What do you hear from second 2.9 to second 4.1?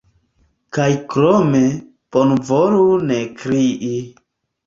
ne krii.